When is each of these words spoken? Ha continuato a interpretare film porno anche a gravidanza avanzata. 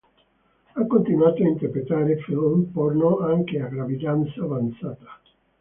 Ha 0.73 0.83
continuato 0.87 1.43
a 1.43 1.47
interpretare 1.47 2.17
film 2.21 2.71
porno 2.71 3.19
anche 3.19 3.59
a 3.61 3.67
gravidanza 3.67 4.41
avanzata. 4.43 5.19